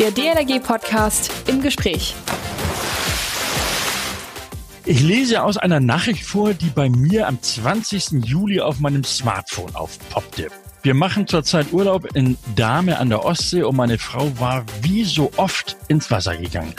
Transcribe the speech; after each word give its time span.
Der 0.00 0.10
DLRG-Podcast 0.10 1.30
im 1.46 1.62
Gespräch. 1.62 2.16
Ich 4.84 5.00
lese 5.00 5.44
aus 5.44 5.56
einer 5.56 5.78
Nachricht 5.78 6.24
vor, 6.24 6.52
die 6.52 6.70
bei 6.70 6.88
mir 6.90 7.28
am 7.28 7.40
20. 7.40 8.24
Juli 8.24 8.60
auf 8.60 8.80
meinem 8.80 9.04
Smartphone 9.04 9.72
aufpoppte. 9.76 10.48
Wir 10.82 10.94
machen 10.94 11.28
zurzeit 11.28 11.72
Urlaub 11.72 12.14
in 12.14 12.36
Dahme 12.56 12.98
an 12.98 13.08
der 13.08 13.24
Ostsee 13.24 13.62
und 13.62 13.76
meine 13.76 13.96
Frau 13.96 14.38
war 14.38 14.66
wie 14.82 15.04
so 15.04 15.30
oft 15.36 15.76
ins 15.86 16.10
Wasser 16.10 16.36
gegangen. 16.36 16.74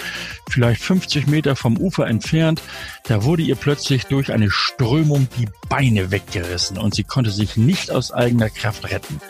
Vielleicht 0.49 0.81
50 0.81 1.25
Meter 1.25 1.55
vom 1.55 1.77
Ufer 1.77 2.05
entfernt, 2.07 2.61
da 3.05 3.23
wurde 3.23 3.43
ihr 3.43 3.55
plötzlich 3.55 4.05
durch 4.05 4.31
eine 4.31 4.51
Strömung 4.51 5.27
die 5.39 5.47
Beine 5.69 6.11
weggerissen 6.11 6.77
und 6.77 6.93
sie 6.93 7.03
konnte 7.03 7.31
sich 7.31 7.55
nicht 7.55 7.89
aus 7.89 8.11
eigener 8.11 8.49
Kraft 8.49 8.91
retten. 8.91 9.21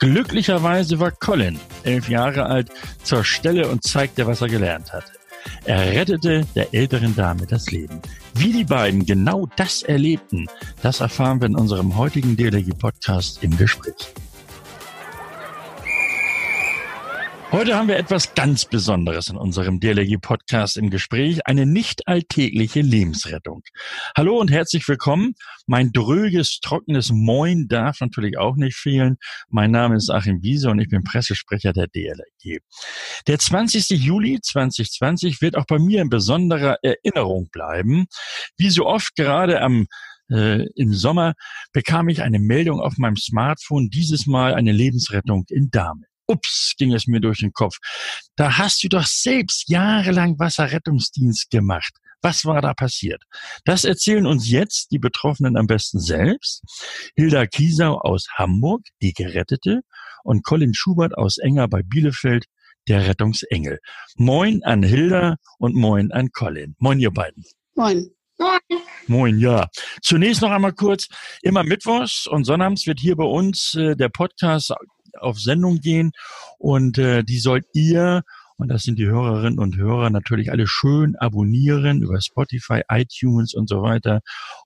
Glücklicherweise 0.00 0.98
war 0.98 1.10
Colin, 1.10 1.60
elf 1.84 2.08
Jahre 2.08 2.46
alt, 2.46 2.70
zur 3.02 3.22
Stelle 3.22 3.68
und 3.68 3.84
zeigte, 3.84 4.26
was 4.26 4.40
er 4.40 4.48
gelernt 4.48 4.92
hatte. 4.94 5.12
Er 5.64 5.92
rettete 5.92 6.46
der 6.54 6.74
älteren 6.74 7.14
Dame 7.14 7.46
das 7.46 7.70
Leben. 7.70 8.00
Wie 8.34 8.52
die 8.52 8.64
beiden 8.64 9.04
genau 9.04 9.46
das 9.56 9.82
erlebten, 9.82 10.46
das 10.82 11.00
erfahren 11.00 11.40
wir 11.40 11.48
in 11.48 11.56
unserem 11.56 11.96
heutigen 11.96 12.36
DLG-Podcast 12.36 13.42
im 13.42 13.56
Gespräch. 13.56 14.14
Heute 17.52 17.76
haben 17.76 17.88
wir 17.88 17.96
etwas 17.96 18.34
ganz 18.34 18.64
Besonderes 18.64 19.28
in 19.28 19.36
unserem 19.36 19.80
DLG-Podcast 19.80 20.76
im 20.76 20.88
Gespräch, 20.88 21.48
eine 21.48 21.66
nicht 21.66 22.06
alltägliche 22.06 22.80
Lebensrettung. 22.80 23.62
Hallo 24.16 24.38
und 24.38 24.52
herzlich 24.52 24.86
willkommen. 24.86 25.34
Mein 25.66 25.90
dröges, 25.90 26.60
trockenes 26.60 27.10
Moin 27.10 27.66
darf 27.66 28.00
natürlich 28.00 28.38
auch 28.38 28.54
nicht 28.54 28.76
fehlen. 28.76 29.16
Mein 29.48 29.72
Name 29.72 29.96
ist 29.96 30.10
Achim 30.10 30.40
Wiese 30.42 30.70
und 30.70 30.78
ich 30.78 30.90
bin 30.90 31.02
Pressesprecher 31.02 31.72
der 31.72 31.88
DLG. 31.88 32.60
Der 33.26 33.38
20. 33.40 33.90
Juli 33.98 34.38
2020 34.40 35.42
wird 35.42 35.56
auch 35.56 35.66
bei 35.66 35.80
mir 35.80 36.02
in 36.02 36.08
besonderer 36.08 36.76
Erinnerung 36.82 37.48
bleiben. 37.50 38.06
Wie 38.58 38.70
so 38.70 38.86
oft 38.86 39.16
gerade 39.16 39.60
am 39.60 39.88
äh, 40.30 40.66
im 40.76 40.94
Sommer 40.94 41.34
bekam 41.72 42.08
ich 42.08 42.22
eine 42.22 42.38
Meldung 42.38 42.80
auf 42.80 42.96
meinem 42.96 43.16
Smartphone, 43.16 43.90
dieses 43.90 44.26
Mal 44.26 44.54
eine 44.54 44.70
Lebensrettung 44.70 45.46
in 45.48 45.72
Dahme. 45.72 46.09
Ups, 46.30 46.74
ging 46.78 46.92
es 46.92 47.06
mir 47.06 47.20
durch 47.20 47.38
den 47.38 47.52
Kopf. 47.52 47.78
Da 48.36 48.56
hast 48.56 48.84
du 48.84 48.88
doch 48.88 49.06
selbst 49.06 49.68
jahrelang 49.68 50.38
Wasserrettungsdienst 50.38 51.50
gemacht. 51.50 51.92
Was 52.22 52.44
war 52.44 52.60
da 52.60 52.74
passiert? 52.74 53.24
Das 53.64 53.84
erzählen 53.84 54.26
uns 54.26 54.48
jetzt 54.48 54.92
die 54.92 54.98
Betroffenen 54.98 55.56
am 55.56 55.66
besten 55.66 55.98
selbst. 55.98 56.62
Hilda 57.16 57.46
Kiesau 57.46 57.98
aus 57.98 58.28
Hamburg, 58.34 58.82
die 59.02 59.12
Gerettete, 59.12 59.80
und 60.22 60.44
Colin 60.44 60.74
Schubert 60.74 61.16
aus 61.16 61.38
Enger 61.38 61.66
bei 61.66 61.82
Bielefeld, 61.82 62.44
der 62.88 63.06
Rettungsengel. 63.06 63.78
Moin 64.16 64.62
an 64.64 64.82
Hilda 64.82 65.36
und 65.58 65.74
moin 65.74 66.12
an 66.12 66.30
Colin. 66.32 66.76
Moin, 66.78 67.00
ihr 67.00 67.10
beiden. 67.10 67.44
Moin. 67.74 68.10
Moin. 68.38 68.60
Moin, 69.06 69.38
ja. 69.38 69.68
Zunächst 70.02 70.40
noch 70.40 70.50
einmal 70.50 70.72
kurz, 70.72 71.08
immer 71.42 71.62
Mittwochs 71.62 72.26
und 72.26 72.44
Sonnabends 72.44 72.86
wird 72.86 72.98
hier 72.98 73.16
bei 73.16 73.24
uns 73.24 73.74
äh, 73.74 73.96
der 73.96 74.08
Podcast 74.08 74.72
auf 75.18 75.38
Sendung 75.38 75.80
gehen 75.80 76.12
und 76.58 76.98
äh, 76.98 77.22
die 77.22 77.38
sollt 77.38 77.64
ihr 77.72 78.22
und 78.60 78.68
das 78.68 78.82
sind 78.82 78.98
die 78.98 79.06
Hörerinnen 79.06 79.58
und 79.58 79.76
Hörer 79.76 80.10
natürlich 80.10 80.50
alle 80.50 80.66
schön 80.66 81.16
abonnieren 81.16 82.02
über 82.02 82.20
Spotify, 82.20 82.82
iTunes 82.90 83.54
und 83.54 83.68
so 83.68 83.82
weiter 83.82 84.20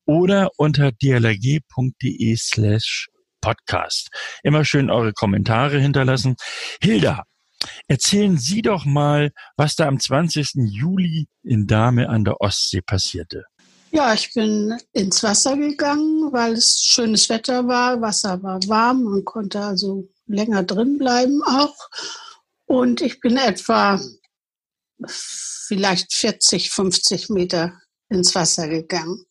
oder 0.05 0.51
unter 0.57 0.91
dlrg.de 0.91 2.37
slash 2.37 3.09
podcast. 3.41 4.09
Immer 4.43 4.65
schön 4.65 4.91
eure 4.91 5.13
Kommentare 5.13 5.79
hinterlassen. 5.79 6.35
Hilda, 6.83 7.23
erzählen 7.87 8.37
Sie 8.37 8.63
doch 8.63 8.85
mal, 8.85 9.31
was 9.57 9.77
da 9.77 9.87
am 9.87 10.01
20. 10.01 10.55
Juli 10.57 11.29
in 11.45 11.67
Dahme 11.67 12.09
an 12.09 12.25
der 12.25 12.41
Ostsee 12.41 12.81
passierte. 12.81 13.45
Ja, 13.93 14.13
ich 14.13 14.33
bin 14.35 14.77
ins 14.93 15.23
Wasser 15.23 15.57
gegangen, 15.57 16.33
weil 16.33 16.55
es 16.55 16.81
schönes 16.83 17.29
Wetter 17.29 17.69
war. 17.69 18.01
Wasser 18.01 18.43
war 18.43 18.59
warm, 18.67 19.05
man 19.05 19.25
konnte 19.25 19.61
also 19.61 20.09
länger 20.27 20.63
drin 20.63 20.99
bleiben 20.99 21.43
auch. 21.43 21.77
Und 22.67 23.01
ich 23.01 23.21
bin 23.21 23.37
etwa 23.37 24.01
vielleicht 25.07 26.13
40, 26.15 26.71
50 26.71 27.31
Meter 27.31 27.81
ins 28.09 28.35
Wasser 28.35 28.69
gegangen. 28.69 29.25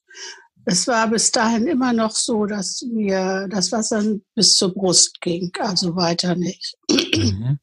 Es 0.65 0.87
war 0.87 1.09
bis 1.09 1.31
dahin 1.31 1.67
immer 1.67 1.91
noch 1.93 2.15
so, 2.15 2.45
dass 2.45 2.81
mir 2.83 3.47
das 3.49 3.71
Wasser 3.71 4.03
bis 4.33 4.55
zur 4.55 4.73
Brust 4.73 5.19
ging, 5.19 5.51
also 5.59 5.95
weiter 5.95 6.35
nicht. 6.35 6.77
Mhm. 6.89 7.59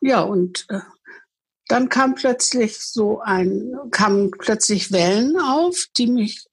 Ja, 0.00 0.22
und 0.22 0.66
äh, 0.70 0.80
dann 1.68 1.88
kam 1.88 2.14
plötzlich 2.14 2.78
so 2.78 3.20
ein, 3.20 3.72
kamen 3.90 4.30
plötzlich 4.30 4.90
Wellen 4.90 5.38
auf, 5.38 5.86
die 5.96 6.06
mich 6.06 6.46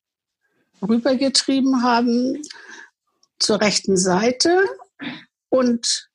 rübergetrieben 0.82 1.82
haben 1.82 2.42
zur 3.40 3.62
rechten 3.62 3.98
Seite 3.98 4.60
und 5.56 6.10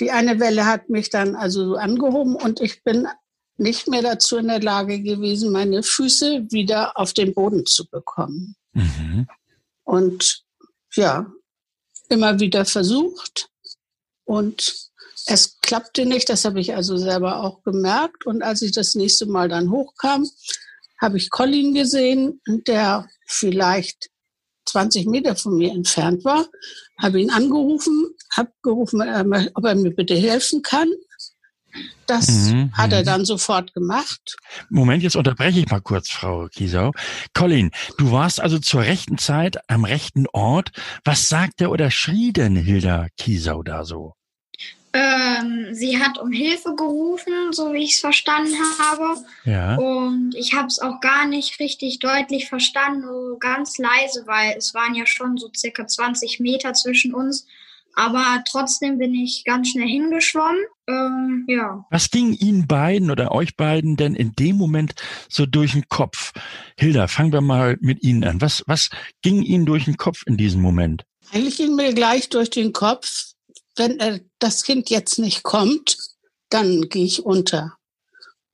die 0.00 0.10
eine 0.10 0.40
Welle 0.40 0.66
hat 0.66 0.88
mich 0.88 1.10
dann 1.10 1.36
also 1.36 1.68
so 1.68 1.76
angehoben 1.76 2.34
und 2.34 2.60
ich 2.60 2.82
bin 2.82 3.06
nicht 3.56 3.86
mehr 3.86 4.02
dazu 4.02 4.36
in 4.36 4.48
der 4.48 4.60
Lage 4.60 5.00
gewesen, 5.00 5.52
meine 5.52 5.82
Füße 5.82 6.50
wieder 6.50 6.98
auf 6.98 7.12
den 7.12 7.34
Boden 7.34 7.66
zu 7.66 7.88
bekommen. 7.88 8.56
Mhm. 8.72 9.28
Und 9.84 10.42
ja, 10.94 11.30
immer 12.08 12.40
wieder 12.40 12.64
versucht 12.64 13.48
und 14.24 14.90
es 15.26 15.60
klappte 15.60 16.06
nicht. 16.06 16.28
Das 16.28 16.44
habe 16.44 16.60
ich 16.60 16.74
also 16.74 16.96
selber 16.96 17.42
auch 17.42 17.62
gemerkt. 17.62 18.26
Und 18.26 18.42
als 18.42 18.62
ich 18.62 18.72
das 18.72 18.94
nächste 18.94 19.26
Mal 19.26 19.48
dann 19.48 19.70
hochkam, 19.70 20.28
habe 21.00 21.16
ich 21.16 21.30
Colin 21.30 21.74
gesehen, 21.74 22.40
der 22.66 23.08
vielleicht 23.26 24.10
20 24.66 25.06
Meter 25.06 25.36
von 25.36 25.56
mir 25.56 25.72
entfernt 25.72 26.24
war, 26.24 26.46
habe 26.98 27.20
ihn 27.20 27.30
angerufen, 27.30 28.13
habe 28.36 28.50
gerufen, 28.62 29.00
äh, 29.00 29.50
ob 29.54 29.64
er 29.64 29.74
mir 29.74 29.90
bitte 29.90 30.14
helfen 30.14 30.62
kann. 30.62 30.88
Das 32.06 32.28
mhm, 32.28 32.72
hat 32.72 32.92
er 32.92 33.00
mhm. 33.00 33.06
dann 33.06 33.24
sofort 33.24 33.74
gemacht. 33.74 34.36
Moment, 34.68 35.02
jetzt 35.02 35.16
unterbreche 35.16 35.60
ich 35.60 35.70
mal 35.70 35.80
kurz, 35.80 36.10
Frau 36.10 36.48
Kiesau. 36.48 36.92
Colin, 37.32 37.70
du 37.98 38.12
warst 38.12 38.40
also 38.40 38.58
zur 38.58 38.82
rechten 38.82 39.18
Zeit 39.18 39.58
am 39.68 39.84
rechten 39.84 40.26
Ort. 40.32 40.70
Was 41.04 41.28
sagte 41.28 41.68
oder 41.68 41.90
schrie 41.90 42.32
denn 42.32 42.56
Hilda 42.56 43.08
Kiesau 43.16 43.62
da 43.62 43.84
so? 43.84 44.14
Ähm, 44.92 45.70
sie 45.72 45.98
hat 45.98 46.18
um 46.18 46.30
Hilfe 46.30 46.76
gerufen, 46.76 47.52
so 47.52 47.72
wie 47.72 47.82
ich 47.82 47.94
es 47.94 48.00
verstanden 48.00 48.54
habe. 48.78 49.16
Ja. 49.44 49.74
Und 49.74 50.36
ich 50.36 50.54
habe 50.54 50.68
es 50.68 50.78
auch 50.78 51.00
gar 51.00 51.26
nicht 51.26 51.58
richtig 51.58 51.98
deutlich 51.98 52.48
verstanden, 52.48 53.00
nur 53.00 53.40
ganz 53.40 53.76
leise, 53.78 54.24
weil 54.26 54.54
es 54.56 54.72
waren 54.72 54.94
ja 54.94 55.04
schon 55.04 55.36
so 55.36 55.50
circa 55.54 55.84
20 55.84 56.38
Meter 56.38 56.74
zwischen 56.74 57.12
uns. 57.12 57.48
Aber 57.96 58.42
trotzdem 58.48 58.98
bin 58.98 59.14
ich 59.14 59.44
ganz 59.44 59.68
schnell 59.68 59.88
hingeschwommen. 59.88 60.64
Ähm, 60.88 61.46
ja. 61.48 61.84
Was 61.90 62.10
ging 62.10 62.32
Ihnen 62.34 62.66
beiden 62.66 63.10
oder 63.10 63.32
euch 63.32 63.56
beiden 63.56 63.96
denn 63.96 64.14
in 64.14 64.32
dem 64.32 64.56
Moment 64.56 64.94
so 65.28 65.46
durch 65.46 65.72
den 65.72 65.88
Kopf? 65.88 66.32
Hilda, 66.78 67.06
fangen 67.06 67.32
wir 67.32 67.40
mal 67.40 67.76
mit 67.80 68.02
Ihnen 68.02 68.24
an. 68.24 68.40
Was, 68.40 68.64
was 68.66 68.90
ging 69.22 69.42
Ihnen 69.42 69.66
durch 69.66 69.84
den 69.84 69.96
Kopf 69.96 70.22
in 70.26 70.36
diesem 70.36 70.60
Moment? 70.60 71.04
Eigentlich 71.32 71.56
ging 71.56 71.74
mir 71.74 71.94
gleich 71.94 72.28
durch 72.28 72.50
den 72.50 72.72
Kopf, 72.72 73.34
wenn 73.76 73.98
äh, 74.00 74.20
das 74.38 74.62
Kind 74.62 74.90
jetzt 74.90 75.18
nicht 75.18 75.42
kommt, 75.42 75.96
dann 76.50 76.88
gehe 76.88 77.04
ich 77.04 77.24
unter. 77.24 77.76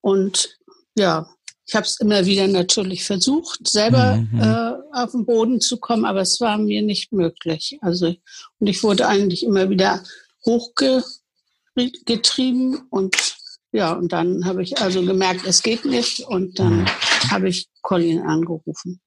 Und 0.00 0.58
ja, 0.96 1.28
ich 1.70 1.76
habe 1.76 1.86
es 1.86 2.00
immer 2.00 2.26
wieder 2.26 2.48
natürlich 2.48 3.04
versucht, 3.04 3.68
selber 3.68 4.16
mhm. 4.16 4.40
äh, 4.40 4.72
auf 4.92 5.12
den 5.12 5.24
Boden 5.24 5.60
zu 5.60 5.78
kommen, 5.78 6.04
aber 6.04 6.22
es 6.22 6.40
war 6.40 6.58
mir 6.58 6.82
nicht 6.82 7.12
möglich. 7.12 7.78
Also 7.80 8.16
und 8.58 8.66
ich 8.66 8.82
wurde 8.82 9.06
eigentlich 9.06 9.44
immer 9.44 9.70
wieder 9.70 10.02
hochgetrieben 10.44 12.80
und 12.90 13.36
ja, 13.70 13.92
und 13.92 14.12
dann 14.12 14.44
habe 14.46 14.64
ich 14.64 14.80
also 14.80 15.06
gemerkt, 15.06 15.46
es 15.46 15.62
geht 15.62 15.84
nicht 15.84 16.26
und 16.26 16.58
dann 16.58 16.80
mhm. 16.80 16.86
habe 17.30 17.48
ich 17.48 17.68
Colin 17.82 18.22
angerufen. 18.22 19.00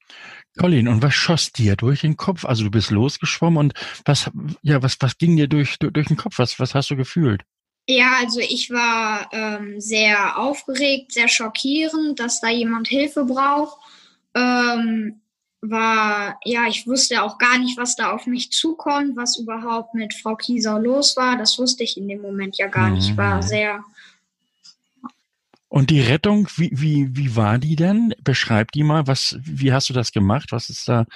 Colin, 0.57 0.87
und 0.87 1.01
was 1.01 1.15
schoss 1.15 1.51
dir 1.51 1.75
durch 1.75 1.99
den 1.99 2.15
Kopf? 2.15 2.45
Also 2.45 2.63
du 2.63 2.71
bist 2.71 2.91
losgeschwommen 2.91 3.57
und 3.57 3.73
was, 4.05 4.31
ja, 4.61 4.81
was, 4.81 4.95
was 5.01 5.17
ging 5.17 5.35
dir 5.35 5.49
durch, 5.49 5.79
durch 5.79 6.07
den 6.07 6.15
Kopf? 6.15 6.39
Was, 6.39 6.61
was 6.61 6.73
hast 6.73 6.91
du 6.91 6.95
gefühlt? 6.95 7.43
Ja, 7.87 8.13
also 8.19 8.39
ich 8.39 8.69
war 8.69 9.29
ähm, 9.33 9.79
sehr 9.81 10.37
aufgeregt, 10.37 11.11
sehr 11.11 11.27
schockierend, 11.27 12.19
dass 12.19 12.39
da 12.39 12.49
jemand 12.49 12.87
Hilfe 12.87 13.25
braucht. 13.25 13.77
Ähm, 14.33 15.19
war, 15.61 16.39
ja, 16.43 16.67
ich 16.67 16.87
wusste 16.87 17.23
auch 17.23 17.37
gar 17.37 17.57
nicht, 17.57 17.77
was 17.77 17.95
da 17.95 18.11
auf 18.11 18.25
mich 18.25 18.51
zukommt, 18.51 19.15
was 19.15 19.37
überhaupt 19.37 19.93
mit 19.93 20.13
Frau 20.13 20.35
Kiesau 20.35 20.77
los 20.77 21.15
war. 21.15 21.37
Das 21.37 21.57
wusste 21.59 21.83
ich 21.83 21.97
in 21.97 22.07
dem 22.07 22.21
Moment 22.21 22.57
ja 22.57 22.67
gar 22.67 22.89
nicht. 22.89 23.11
Ich 23.11 23.17
war 23.17 23.37
mhm. 23.37 23.41
sehr 23.41 23.83
und 25.73 25.89
die 25.89 26.01
Rettung, 26.01 26.47
wie, 26.57 26.69
wie, 26.71 27.17
wie 27.17 27.35
war 27.35 27.57
die 27.57 27.75
denn? 27.75 28.13
Beschreib 28.23 28.71
die 28.73 28.83
mal. 28.83 29.07
Was, 29.07 29.37
wie 29.41 29.73
hast 29.73 29.89
du 29.89 29.93
das 29.93 30.11
gemacht? 30.11 30.51
Was 30.51 30.69
ist 30.69 30.87
da 30.87 31.07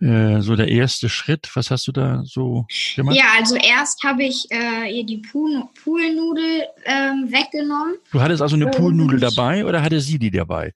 äh, 0.00 0.40
so 0.40 0.56
der 0.56 0.68
erste 0.68 1.08
Schritt? 1.08 1.50
Was 1.54 1.70
hast 1.70 1.86
du 1.88 1.92
da 1.92 2.22
so 2.24 2.66
gemacht? 2.94 3.16
Ja, 3.16 3.24
also 3.36 3.56
erst 3.56 4.02
habe 4.04 4.24
ich 4.24 4.46
äh, 4.50 4.96
ihr 4.96 5.04
die 5.04 5.18
Pool 5.18 5.64
Poolnudel 5.82 6.64
ähm, 6.84 7.30
weggenommen. 7.30 7.96
Du 8.12 8.20
hattest 8.20 8.42
also 8.42 8.56
eine 8.56 8.68
Poolnudel 8.68 9.20
dabei 9.20 9.64
oder 9.64 9.82
hatte 9.82 10.00
sie 10.00 10.18
die 10.18 10.30
dabei? 10.30 10.72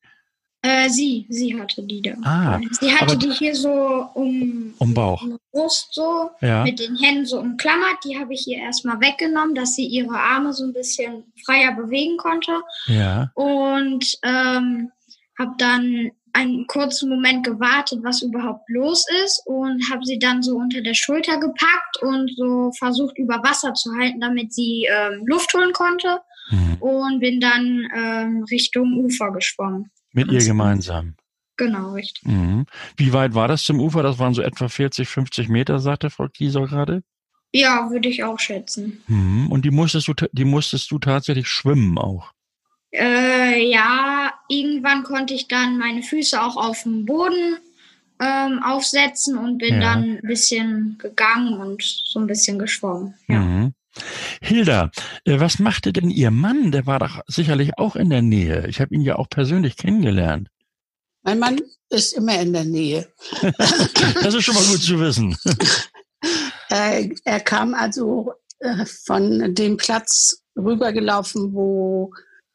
Äh, 0.64 0.88
sie, 0.90 1.26
sie 1.28 1.60
hatte 1.60 1.82
die 1.82 2.00
da. 2.00 2.12
Ah, 2.22 2.60
sie 2.80 2.92
hatte 2.92 3.19
die 3.19 3.32
hier 3.32 3.54
so 3.54 4.08
um, 4.14 4.72
um 4.78 4.94
Bauch. 4.94 5.20
Um 5.22 5.38
Brust 5.50 5.88
so, 5.92 6.30
ja. 6.40 6.62
mit 6.62 6.78
den 6.78 6.96
Händen 6.96 7.26
so 7.26 7.40
umklammert. 7.40 8.04
Die 8.04 8.16
habe 8.16 8.32
ich 8.32 8.46
ihr 8.46 8.58
erstmal 8.58 9.00
weggenommen, 9.00 9.56
dass 9.56 9.75
sie 9.75 9.86
ihre 9.86 10.14
Arme 10.14 10.52
so 10.52 10.64
ein 10.64 10.72
bisschen 10.72 11.25
freier 11.44 11.72
bewegen 11.75 12.16
konnte. 12.16 12.52
Ja. 12.86 13.32
Und 13.34 14.18
ähm, 14.22 14.92
habe 15.36 15.54
dann 15.58 16.12
einen 16.32 16.67
kurzen 16.67 17.08
Moment 17.08 17.44
gewartet, 17.44 18.00
was 18.02 18.23
überhaupt 18.23 18.69
los 18.69 19.06
ist 19.25 19.43
und 19.46 19.82
habe 19.90 20.05
sie 20.05 20.19
dann 20.19 20.43
so 20.43 20.56
unter 20.56 20.81
der 20.81 20.94
Schulter 20.94 21.38
gepackt 21.38 22.02
und 22.02 22.31
so 22.37 22.70
versucht 22.79 23.19
über 23.19 23.43
Wasser 23.43 23.75
zu 23.75 23.93
halten, 23.94 24.20
damit 24.20 24.52
sie 24.52 24.88
ähm, 24.90 25.25
Luft 25.26 25.52
holen 25.55 25.73
konnte 25.73 26.20
mhm. 26.50 26.76
und 26.81 27.20
bin 27.20 27.40
dann 27.40 27.88
ähm, 27.94 28.44
Richtung 28.50 28.99
Ufer 29.05 29.31
geschwommen. 29.32 29.90
Mit 30.12 30.31
ihr 30.31 30.44
gemeinsam. 30.44 31.17
Genau, 31.56 31.93
richtig. 31.93 32.25
Mhm. 32.25 32.67
Wie 32.96 33.12
weit 33.12 33.35
war 33.35 33.49
das 33.49 33.62
zum 33.64 33.81
Ufer? 33.81 34.02
Das 34.02 34.19
waren 34.19 34.35
so 34.35 34.43
etwa 34.43 34.69
40, 34.69 35.08
50 35.08 35.49
Meter, 35.49 35.78
sagte 35.78 36.11
Frau 36.11 36.28
Kieser 36.28 36.67
gerade. 36.67 37.02
Ja, 37.52 37.90
würde 37.90 38.08
ich 38.08 38.25
auch 38.25 38.38
schätzen. 38.38 39.02
Mhm. 39.06 39.52
Und 39.52 39.64
die 39.64 39.70
musstest 39.70 40.08
du, 40.08 40.14
die 40.32 40.44
musstest 40.44 40.90
du 40.90 40.99
tatsächlich 40.99 41.49
schwimmen 41.49 41.99
auch. 41.99 42.32
Äh, 42.92 43.70
ja, 43.70 44.32
irgendwann 44.48 45.02
konnte 45.02 45.34
ich 45.34 45.48
dann 45.48 45.78
meine 45.78 46.02
Füße 46.02 46.40
auch 46.40 46.56
auf 46.56 46.82
dem 46.82 47.06
Boden 47.06 47.56
ähm, 48.20 48.62
aufsetzen 48.62 49.38
und 49.38 49.58
bin 49.58 49.74
ja. 49.74 49.80
dann 49.80 50.02
ein 50.02 50.20
bisschen 50.22 50.96
gegangen 50.98 51.58
und 51.58 51.82
so 51.82 52.20
ein 52.20 52.26
bisschen 52.26 52.58
geschwommen. 52.58 53.14
Ja. 53.28 53.40
Mhm. 53.40 53.74
Hilda, 54.40 54.90
äh, 55.24 55.40
was 55.40 55.58
machte 55.58 55.92
denn 55.92 56.10
Ihr 56.10 56.30
Mann? 56.30 56.72
Der 56.72 56.86
war 56.86 56.98
doch 56.98 57.20
sicherlich 57.26 57.78
auch 57.78 57.96
in 57.96 58.10
der 58.10 58.22
Nähe. 58.22 58.66
Ich 58.68 58.80
habe 58.80 58.94
ihn 58.94 59.02
ja 59.02 59.16
auch 59.16 59.28
persönlich 59.28 59.76
kennengelernt. 59.76 60.48
Mein 61.22 61.38
Mann 61.38 61.60
ist 61.90 62.14
immer 62.14 62.40
in 62.40 62.52
der 62.52 62.64
Nähe. 62.64 63.06
das 64.22 64.34
ist 64.34 64.44
schon 64.44 64.54
mal 64.54 64.64
gut 64.64 64.82
zu 64.82 64.98
wissen. 64.98 65.36
er, 66.68 67.08
er 67.24 67.40
kam 67.40 67.74
also 67.74 68.32
äh, 68.60 68.84
von 68.86 69.54
dem 69.54 69.76
Platz 69.76 70.42
rübergelaufen, 70.56 71.52
wo 71.52 72.12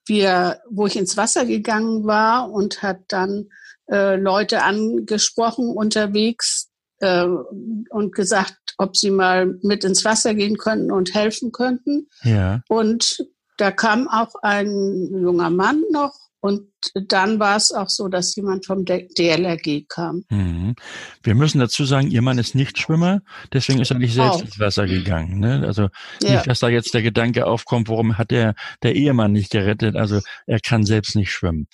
wir, 0.07 0.59
wo 0.69 0.87
ich 0.87 0.97
ins 0.97 1.17
Wasser 1.17 1.45
gegangen 1.45 2.05
war 2.05 2.51
und 2.51 2.81
hat 2.81 3.01
dann 3.07 3.49
äh, 3.89 4.15
Leute 4.15 4.63
angesprochen 4.63 5.69
unterwegs 5.69 6.69
äh, 6.99 7.25
und 7.25 8.13
gesagt, 8.13 8.57
ob 8.77 8.95
sie 8.95 9.11
mal 9.11 9.57
mit 9.61 9.83
ins 9.83 10.05
Wasser 10.05 10.33
gehen 10.33 10.57
könnten 10.57 10.91
und 10.91 11.13
helfen 11.13 11.51
könnten. 11.51 12.07
Ja. 12.23 12.61
Und 12.67 13.25
da 13.57 13.71
kam 13.71 14.07
auch 14.07 14.35
ein 14.41 15.09
junger 15.11 15.49
Mann 15.49 15.81
noch 15.91 16.26
und 16.39 16.61
dann 16.93 17.39
war 17.39 17.55
es 17.55 17.71
auch 17.71 17.89
so, 17.89 18.07
dass 18.07 18.35
jemand 18.35 18.65
vom 18.65 18.85
DLRG 18.85 19.85
kam. 19.89 20.23
Mhm. 20.29 20.75
Wir 21.23 21.35
müssen 21.35 21.59
dazu 21.59 21.83
sagen, 21.85 22.11
Ihr 22.11 22.21
Mann 22.21 22.37
ist 22.37 22.53
nicht 22.53 22.77
Schwimmer, 22.77 23.21
deswegen 23.53 23.81
ist 23.81 23.91
er 23.91 23.97
nicht 23.97 24.13
selbst 24.13 24.41
oh. 24.41 24.43
ins 24.43 24.59
Wasser 24.59 24.85
gegangen. 24.85 25.39
Ne? 25.39 25.63
Also 25.65 25.89
ja. 26.21 26.35
nicht, 26.35 26.47
dass 26.47 26.59
da 26.59 26.69
jetzt 26.69 26.93
der 26.93 27.01
Gedanke 27.01 27.47
aufkommt, 27.47 27.89
warum 27.89 28.17
hat 28.17 28.31
der, 28.31 28.53
der 28.83 28.95
Ehemann 28.95 29.31
nicht 29.31 29.51
gerettet? 29.51 29.95
Also 29.95 30.21
er 30.45 30.59
kann 30.59 30.85
selbst 30.85 31.15
nicht 31.15 31.31
schwimmen. 31.31 31.67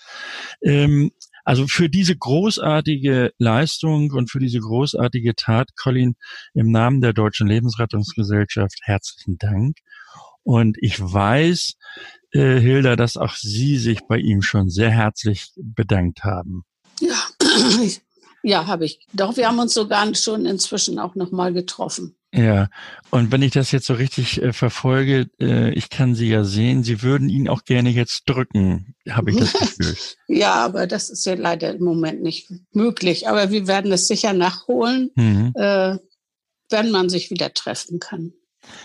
Ähm, 0.61 1.11
also 1.43 1.67
für 1.67 1.89
diese 1.89 2.15
großartige 2.15 3.33
Leistung 3.37 4.11
und 4.11 4.31
für 4.31 4.39
diese 4.39 4.59
großartige 4.59 5.35
Tat, 5.35 5.75
Colin, 5.75 6.15
im 6.53 6.71
Namen 6.71 7.01
der 7.01 7.11
Deutschen 7.11 7.47
Lebensrettungsgesellschaft 7.47 8.79
herzlichen 8.83 9.37
Dank. 9.37 9.77
Und 10.43 10.77
ich 10.79 10.99
weiß, 10.99 11.75
äh, 12.33 12.59
Hilda, 12.59 12.95
dass 12.95 13.17
auch 13.17 13.35
Sie 13.35 13.77
sich 13.77 14.01
bei 14.07 14.17
ihm 14.17 14.41
schon 14.41 14.69
sehr 14.69 14.91
herzlich 14.91 15.51
bedankt 15.55 16.23
haben. 16.23 16.63
Ja, 16.99 17.21
ja, 18.43 18.67
habe 18.67 18.85
ich. 18.85 18.99
Doch, 19.13 19.37
wir 19.37 19.47
haben 19.47 19.59
uns 19.59 19.73
sogar 19.73 20.13
schon 20.15 20.45
inzwischen 20.45 20.99
auch 20.99 21.15
nochmal 21.15 21.53
getroffen. 21.53 22.15
Ja, 22.35 22.69
und 23.11 23.31
wenn 23.31 23.43
ich 23.43 23.51
das 23.51 23.71
jetzt 23.71 23.85
so 23.85 23.93
richtig 23.93 24.41
äh, 24.41 24.53
verfolge, 24.53 25.29
äh, 25.39 25.71
ich 25.73 25.91
kann 25.91 26.15
Sie 26.15 26.29
ja 26.29 26.43
sehen, 26.43 26.83
Sie 26.83 27.03
würden 27.03 27.29
ihn 27.29 27.47
auch 27.47 27.63
gerne 27.63 27.91
jetzt 27.91 28.23
drücken, 28.27 28.95
habe 29.07 29.29
ich 29.29 29.37
das 29.37 29.53
Gefühl. 29.77 29.95
ja, 30.27 30.53
aber 30.53 30.87
das 30.87 31.11
ist 31.11 31.25
ja 31.27 31.35
leider 31.35 31.75
im 31.75 31.83
Moment 31.83 32.23
nicht 32.23 32.51
möglich. 32.71 33.27
Aber 33.29 33.51
wir 33.51 33.67
werden 33.67 33.91
es 33.91 34.07
sicher 34.07 34.33
nachholen, 34.33 35.11
mhm. 35.13 35.53
äh, 35.53 35.97
wenn 36.71 36.89
man 36.89 37.09
sich 37.09 37.29
wieder 37.29 37.53
treffen 37.53 37.99
kann. 37.99 38.33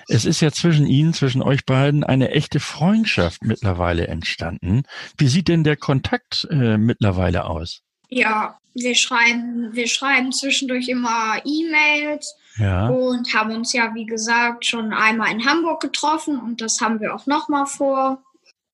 Es 0.09 0.25
ist 0.25 0.41
ja 0.41 0.51
zwischen 0.51 0.87
Ihnen, 0.87 1.15
zwischen 1.15 1.43
euch 1.43 1.65
beiden, 1.65 2.05
eine 2.05 2.31
echte 2.31 2.61
Freundschaft 2.61 3.43
mittlerweile 3.43 4.09
entstanden. 4.09 4.83
Wie 5.17 5.29
sieht 5.29 5.49
denn 5.49 5.65
der 5.65 5.77
Kontakt 5.77 6.47
äh, 6.51 6.79
mittlerweile 6.79 7.45
aus? 7.45 7.83
Ja, 8.09 8.59
wir 8.75 8.95
schreiben, 8.95 9.71
wir 9.73 9.87
schreiben 9.87 10.33
zwischendurch 10.33 10.89
immer 10.89 11.41
E-Mails 11.45 12.35
ja. 12.57 12.89
und 12.89 13.35
haben 13.35 13.55
uns 13.55 13.73
ja, 13.73 13.95
wie 13.95 14.07
gesagt, 14.07 14.65
schon 14.65 14.93
einmal 14.93 15.33
in 15.33 15.45
Hamburg 15.45 15.81
getroffen 15.81 16.39
und 16.39 16.61
das 16.61 16.81
haben 16.81 17.01
wir 17.01 17.15
auch 17.15 17.27
nochmal 17.27 17.67
vor. 17.67 18.23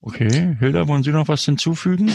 Okay, 0.00 0.56
Hilda, 0.58 0.86
wollen 0.86 1.02
Sie 1.02 1.10
noch 1.10 1.28
was 1.28 1.44
hinzufügen? 1.44 2.14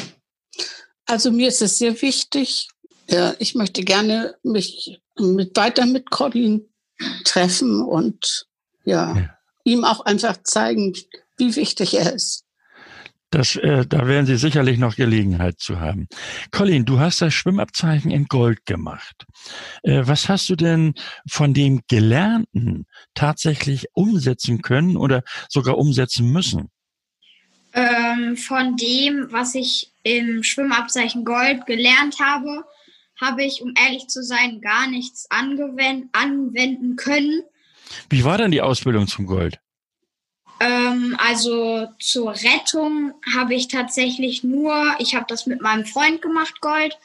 Also 1.05 1.31
mir 1.31 1.47
ist 1.47 1.61
es 1.61 1.79
sehr 1.79 1.99
wichtig. 2.01 2.69
Ja, 3.09 3.33
ich 3.39 3.55
möchte 3.55 3.83
gerne 3.83 4.35
mich 4.43 5.01
mit, 5.17 5.57
weiter 5.57 5.87
mit 5.87 6.11
Colin 6.11 6.69
treffen 7.23 7.81
und 7.81 8.45
ja, 8.83 9.15
ja, 9.15 9.37
ihm 9.63 9.83
auch 9.83 10.01
einfach 10.01 10.37
zeigen, 10.43 10.93
wie 11.37 11.55
wichtig 11.55 11.95
er 11.95 12.13
ist. 12.13 12.45
Das, 13.31 13.55
äh, 13.57 13.85
da 13.85 14.07
werden 14.07 14.25
Sie 14.25 14.37
sicherlich 14.37 14.79
noch 14.79 14.95
Gelegenheit 14.95 15.59
zu 15.59 15.79
haben. 15.79 16.07
Colin, 16.51 16.85
du 16.85 16.99
hast 16.99 17.21
das 17.21 17.33
Schwimmabzeichen 17.33 18.09
in 18.09 18.25
Gold 18.25 18.65
gemacht. 18.65 19.25
Äh, 19.83 20.01
was 20.05 20.29
hast 20.29 20.49
du 20.49 20.55
denn 20.55 20.95
von 21.29 21.53
dem 21.53 21.81
Gelernten 21.87 22.87
tatsächlich 23.13 23.85
umsetzen 23.93 24.63
können 24.63 24.97
oder 24.97 25.21
sogar 25.47 25.77
umsetzen 25.77 26.31
müssen? 26.31 26.71
Ähm, 27.73 28.35
von 28.35 28.77
dem, 28.77 29.27
was 29.31 29.53
ich 29.53 29.93
im 30.01 30.41
Schwimmabzeichen 30.41 31.23
Gold 31.23 31.67
gelernt 31.67 32.19
habe, 32.19 32.63
habe 33.21 33.43
ich, 33.43 33.61
um 33.61 33.73
ehrlich 33.79 34.07
zu 34.07 34.23
sein, 34.23 34.59
gar 34.59 34.87
nichts 34.87 35.27
anwenden 35.29 36.95
können. 36.95 37.43
Wie 38.09 38.23
war 38.23 38.37
denn 38.37 38.51
die 38.51 38.61
Ausbildung 38.61 39.07
zum 39.07 39.25
Gold? 39.25 39.59
Ähm, 40.59 41.15
also 41.17 41.87
zur 41.99 42.31
Rettung 42.31 43.13
habe 43.35 43.55
ich 43.55 43.69
tatsächlich 43.69 44.43
nur, 44.43 44.95
ich 44.99 45.15
habe 45.15 45.25
das 45.27 45.45
mit 45.45 45.61
meinem 45.61 45.85
Freund 45.85 46.21
gemacht, 46.21 46.59
Gold, 46.61 46.97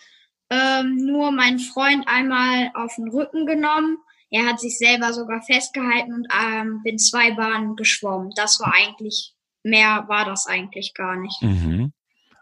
ähm, 0.50 1.06
nur 1.06 1.30
meinen 1.30 1.58
Freund 1.58 2.06
einmal 2.08 2.70
auf 2.74 2.96
den 2.96 3.08
Rücken 3.08 3.46
genommen. 3.46 3.98
Er 4.30 4.46
hat 4.46 4.60
sich 4.60 4.76
selber 4.78 5.12
sogar 5.12 5.42
festgehalten 5.42 6.12
und 6.12 6.28
ähm, 6.32 6.82
bin 6.82 6.98
zwei 6.98 7.30
Bahnen 7.32 7.76
geschwommen. 7.76 8.32
Das 8.34 8.58
war 8.58 8.74
eigentlich, 8.74 9.34
mehr 9.62 10.04
war 10.08 10.24
das 10.24 10.46
eigentlich 10.46 10.92
gar 10.94 11.16
nicht. 11.16 11.40
Mhm. 11.40 11.92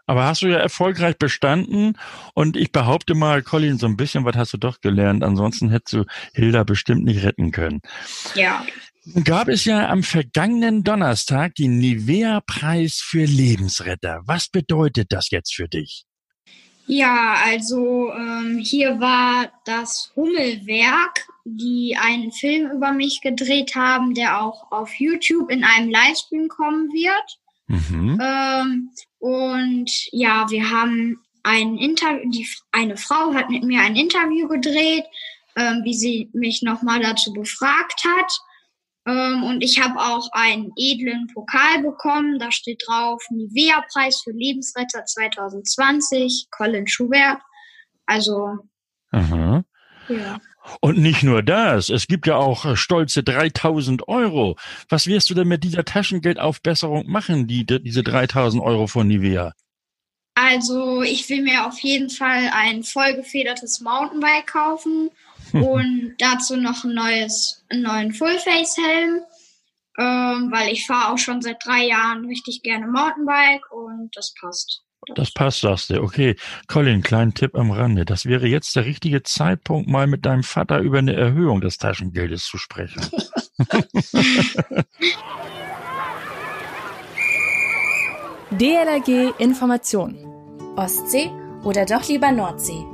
Aber 0.05 0.25
hast 0.25 0.41
du 0.41 0.47
ja 0.47 0.57
erfolgreich 0.57 1.17
bestanden 1.17 1.97
und 2.33 2.57
ich 2.57 2.71
behaupte 2.71 3.15
mal, 3.15 3.41
Colin, 3.41 3.77
so 3.77 3.87
ein 3.87 3.97
bisschen 3.97 4.25
was 4.25 4.35
hast 4.35 4.53
du 4.53 4.57
doch 4.57 4.81
gelernt. 4.81 5.23
Ansonsten 5.23 5.69
hättest 5.69 5.93
du 5.93 6.05
Hilda 6.33 6.63
bestimmt 6.63 7.05
nicht 7.05 7.23
retten 7.23 7.51
können. 7.51 7.81
Ja 8.35 8.65
gab 9.23 9.47
es 9.49 9.65
ja 9.65 9.89
am 9.89 10.03
vergangenen 10.03 10.83
Donnerstag 10.83 11.55
den 11.55 11.77
Nivea-Preis 11.77 13.01
für 13.03 13.25
Lebensretter. 13.25 14.21
Was 14.25 14.47
bedeutet 14.47 15.11
das 15.11 15.29
jetzt 15.31 15.53
für 15.53 15.67
dich? 15.67 16.05
Ja, 16.85 17.35
also 17.45 18.11
ähm, 18.11 18.59
hier 18.61 18.99
war 18.99 19.51
das 19.65 20.11
Hummelwerk, 20.15 21.27
die 21.45 21.97
einen 21.99 22.31
Film 22.31 22.71
über 22.71 22.91
mich 22.91 23.21
gedreht 23.21 23.75
haben, 23.75 24.13
der 24.13 24.41
auch 24.41 24.71
auf 24.71 24.93
YouTube 24.95 25.49
in 25.49 25.63
einem 25.63 25.89
Livestream 25.89 26.49
kommen 26.49 26.89
wird. 26.89 27.39
Mhm. 27.67 28.19
Ähm, 28.21 28.89
und 29.23 29.89
ja, 30.11 30.49
wir 30.49 30.69
haben 30.69 31.23
ein 31.43 31.77
Interview, 31.77 32.29
die, 32.29 32.45
eine 32.73 32.97
Frau 32.97 33.33
hat 33.33 33.49
mit 33.49 33.63
mir 33.63 33.79
ein 33.79 33.95
Interview 33.95 34.49
gedreht, 34.49 35.05
ähm, 35.55 35.79
wie 35.85 35.93
sie 35.93 36.29
mich 36.33 36.61
nochmal 36.61 36.99
dazu 36.99 37.31
befragt 37.31 38.03
hat. 38.03 38.37
Ähm, 39.07 39.43
und 39.45 39.63
ich 39.63 39.81
habe 39.81 39.97
auch 39.97 40.27
einen 40.33 40.73
edlen 40.75 41.27
Pokal 41.33 41.83
bekommen. 41.83 42.37
Da 42.37 42.51
steht 42.51 42.83
drauf 42.85 43.23
Nivea-Preis 43.29 44.23
für 44.23 44.31
Lebensretter 44.31 45.05
2020, 45.05 46.47
Colin 46.51 46.85
Schubert. 46.85 47.39
Also. 48.05 48.57
Aha. 49.11 49.63
Ja. 50.09 50.41
Und 50.79 50.97
nicht 50.97 51.23
nur 51.23 51.43
das, 51.43 51.89
es 51.89 52.07
gibt 52.07 52.27
ja 52.27 52.37
auch 52.37 52.65
äh, 52.65 52.75
stolze 52.75 53.23
3000 53.23 54.07
Euro. 54.07 54.55
Was 54.89 55.07
wirst 55.07 55.29
du 55.29 55.33
denn 55.33 55.47
mit 55.47 55.63
dieser 55.63 55.85
Taschengeldaufbesserung 55.85 57.07
machen, 57.07 57.47
die, 57.47 57.65
diese 57.65 58.03
3000 58.03 58.63
Euro 58.63 58.87
von 58.87 59.07
Nivea? 59.07 59.53
Also 60.35 61.03
ich 61.03 61.29
will 61.29 61.43
mir 61.43 61.67
auf 61.67 61.79
jeden 61.79 62.09
Fall 62.09 62.49
ein 62.53 62.83
vollgefedertes 62.83 63.81
Mountainbike 63.81 64.47
kaufen 64.47 65.09
und 65.53 66.15
dazu 66.17 66.55
noch 66.55 66.83
ein 66.83 66.93
neues, 66.93 67.63
einen 67.69 67.83
neuen 67.83 68.13
Full-Face-Helm, 68.13 69.21
ähm, 69.99 70.51
weil 70.51 70.71
ich 70.71 70.87
fahre 70.87 71.13
auch 71.13 71.17
schon 71.17 71.41
seit 71.41 71.63
drei 71.63 71.85
Jahren 71.85 72.25
richtig 72.25 72.63
gerne 72.63 72.87
Mountainbike 72.87 73.71
und 73.71 74.15
das 74.15 74.33
passt. 74.39 74.82
Das 75.15 75.31
passt, 75.31 75.61
sagst 75.61 75.89
du. 75.89 76.01
Okay. 76.01 76.35
Colin, 76.67 77.01
kleinen 77.01 77.33
Tipp 77.33 77.55
am 77.55 77.71
Rande. 77.71 78.05
Das 78.05 78.25
wäre 78.25 78.47
jetzt 78.47 78.75
der 78.75 78.85
richtige 78.85 79.23
Zeitpunkt, 79.23 79.89
mal 79.89 80.07
mit 80.07 80.25
deinem 80.25 80.43
Vater 80.43 80.79
über 80.79 80.99
eine 80.99 81.13
Erhöhung 81.13 81.61
des 81.61 81.77
Taschengeldes 81.77 82.45
zu 82.45 82.57
sprechen. 82.57 83.01
DLRG 88.51 89.33
Information. 89.39 90.15
Ostsee 90.75 91.31
oder 91.63 91.85
doch 91.85 92.07
lieber 92.07 92.31
Nordsee? 92.31 92.85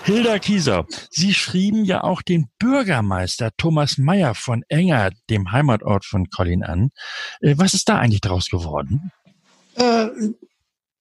Hilda 0.07 0.39
Kieser, 0.39 0.85
Sie 1.11 1.33
schrieben 1.33 1.83
ja 1.83 2.01
auch 2.01 2.21
den 2.21 2.47
Bürgermeister 2.59 3.51
Thomas 3.57 3.97
Meyer 3.97 4.35
von 4.35 4.63
Enger, 4.69 5.09
dem 5.29 5.51
Heimatort 5.51 6.05
von 6.05 6.29
Colin, 6.29 6.63
an. 6.63 6.91
Äh, 7.41 7.55
was 7.57 7.73
ist 7.73 7.89
da 7.89 7.97
eigentlich 7.97 8.21
draus 8.21 8.49
geworden? 8.49 9.11
Äh, 9.75 10.07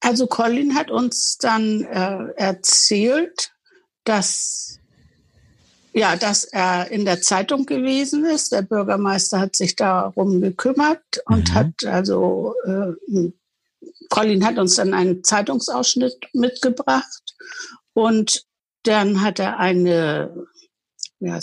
also 0.01 0.27
Colin 0.27 0.75
hat 0.75 0.91
uns 0.91 1.39
dann 1.39 1.83
äh, 1.83 2.33
erzählt, 2.35 3.53
dass 4.03 4.81
ja, 5.93 6.17
dass 6.17 6.43
er 6.43 6.91
in 6.91 7.05
der 7.05 7.23
Zeitung 7.23 7.65
gewesen 7.65 8.25
ist. 8.25 8.51
Der 8.51 8.63
Bürgermeister 8.63 9.39
hat 9.39 9.55
sich 9.55 9.77
darum 9.77 10.41
gekümmert 10.41 11.23
und 11.27 11.51
mhm. 11.51 11.55
hat 11.55 11.85
also 11.85 12.55
äh, 12.67 13.31
Colin 14.11 14.45
hat 14.45 14.59
uns 14.59 14.75
dann 14.75 14.95
einen 14.95 15.23
Zeitungsausschnitt 15.23 16.29
mitgebracht 16.33 17.23
und 17.93 18.45
dann 18.87 19.23
hat 19.23 19.39
er 19.39 19.59
eine 19.59 20.47
ja, 21.19 21.41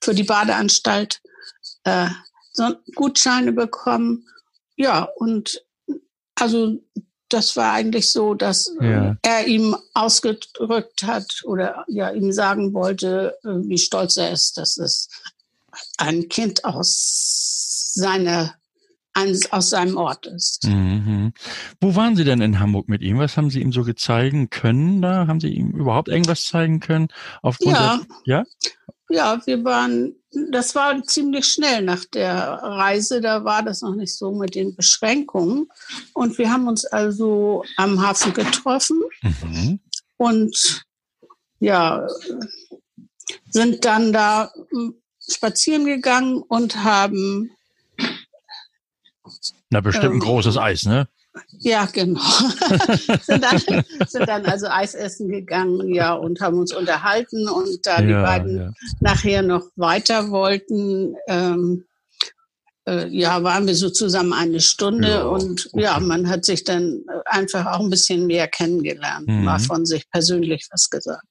für 0.00 0.14
die 0.14 0.24
Badeanstalt 0.24 1.20
äh, 1.84 2.08
Gutscheine 2.94 3.52
bekommen. 3.52 4.26
Ja, 4.76 5.02
und 5.02 5.64
also 6.34 6.80
das 7.28 7.56
war 7.56 7.72
eigentlich 7.72 8.10
so, 8.10 8.34
dass 8.34 8.72
äh, 8.80 8.90
ja. 8.90 9.16
er 9.22 9.46
ihm 9.46 9.76
ausgedrückt 9.92 11.02
hat 11.02 11.42
oder 11.44 11.84
ja 11.88 12.10
ihm 12.10 12.32
sagen 12.32 12.72
wollte, 12.72 13.36
äh, 13.44 13.48
wie 13.68 13.78
stolz 13.78 14.16
er 14.16 14.32
ist, 14.32 14.56
dass 14.56 14.78
es 14.78 15.08
ein 15.98 16.28
Kind 16.28 16.64
aus 16.64 17.92
seiner 17.94 18.54
aus 19.50 19.70
seinem 19.70 19.96
Ort 19.96 20.26
ist. 20.26 20.64
Mhm. 20.64 21.32
Wo 21.80 21.94
waren 21.94 22.16
Sie 22.16 22.24
denn 22.24 22.40
in 22.40 22.60
Hamburg 22.60 22.88
mit 22.88 23.02
ihm? 23.02 23.18
Was 23.18 23.36
haben 23.36 23.50
Sie 23.50 23.60
ihm 23.60 23.72
so 23.72 23.84
gezeigen 23.84 24.50
können 24.50 25.02
da? 25.02 25.26
Haben 25.26 25.40
Sie 25.40 25.48
ihm 25.48 25.70
überhaupt 25.70 26.08
irgendwas 26.08 26.44
zeigen 26.44 26.80
können? 26.80 27.08
Aufgrund 27.42 27.76
ja. 27.76 28.00
Der, 28.26 28.36
ja? 28.36 28.44
Ja, 29.10 29.46
wir 29.46 29.64
waren 29.64 30.14
das 30.50 30.74
war 30.74 31.02
ziemlich 31.04 31.46
schnell 31.46 31.82
nach 31.82 32.04
der 32.04 32.36
Reise. 32.62 33.20
Da 33.20 33.44
war 33.44 33.62
das 33.62 33.82
noch 33.82 33.94
nicht 33.94 34.14
so 34.14 34.32
mit 34.32 34.54
den 34.54 34.74
Beschränkungen. 34.74 35.68
Und 36.12 36.38
wir 36.38 36.50
haben 36.50 36.68
uns 36.68 36.84
also 36.84 37.64
am 37.76 38.00
Hafen 38.06 38.32
getroffen 38.34 39.02
mhm. 39.22 39.80
und 40.16 40.84
ja, 41.60 42.06
sind 43.50 43.84
dann 43.84 44.12
da 44.12 44.52
hm, 44.70 45.00
spazieren 45.28 45.84
gegangen 45.84 46.42
und 46.42 46.84
haben. 46.84 47.50
Na, 49.70 49.80
bestimmt 49.80 50.06
ähm, 50.06 50.12
ein 50.14 50.20
großes 50.20 50.56
Eis, 50.56 50.84
ne? 50.84 51.08
Ja, 51.58 51.86
genau. 51.86 52.20
sind, 53.22 53.44
dann, 53.44 53.84
sind 54.06 54.28
dann 54.28 54.46
also 54.46 54.66
Eis 54.68 54.94
essen 54.94 55.28
gegangen, 55.28 55.92
ja, 55.94 56.14
und 56.14 56.40
haben 56.40 56.58
uns 56.58 56.74
unterhalten. 56.74 57.48
Und 57.48 57.86
da 57.86 58.00
ja, 58.00 58.06
die 58.06 58.12
beiden 58.12 58.56
ja. 58.58 58.70
nachher 59.00 59.42
noch 59.42 59.66
weiter 59.76 60.30
wollten, 60.30 61.14
ähm, 61.28 61.84
äh, 62.88 63.06
ja, 63.08 63.42
waren 63.42 63.66
wir 63.66 63.74
so 63.74 63.90
zusammen 63.90 64.32
eine 64.32 64.60
Stunde 64.60 65.08
ja, 65.08 65.22
und 65.22 65.68
okay. 65.72 65.82
ja, 65.82 66.00
man 66.00 66.28
hat 66.28 66.44
sich 66.44 66.64
dann 66.64 67.04
einfach 67.26 67.66
auch 67.66 67.80
ein 67.80 67.90
bisschen 67.90 68.26
mehr 68.26 68.48
kennengelernt, 68.48 69.28
mhm. 69.28 69.44
mal 69.44 69.58
von 69.58 69.84
sich 69.84 70.10
persönlich 70.10 70.66
was 70.72 70.88
gesagt. 70.88 71.26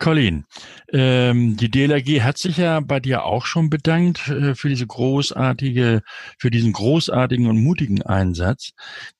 Colin, 0.00 0.46
ähm, 0.92 1.56
die 1.56 1.70
DLRG 1.70 2.22
hat 2.22 2.38
sich 2.38 2.56
ja 2.56 2.80
bei 2.80 2.98
dir 3.00 3.24
auch 3.24 3.44
schon 3.44 3.70
bedankt 3.70 4.28
äh, 4.28 4.54
für 4.54 4.70
diese 4.70 4.86
großartige, 4.86 6.02
für 6.38 6.50
diesen 6.50 6.72
großartigen 6.72 7.46
und 7.46 7.62
mutigen 7.62 8.02
Einsatz. 8.02 8.72